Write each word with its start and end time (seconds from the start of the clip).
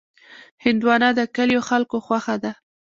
هندوانه 0.65 1.09
د 1.19 1.19
کلیو 1.35 1.61
خلکو 1.69 1.97
خوښه 2.05 2.35
ده. 2.43 2.51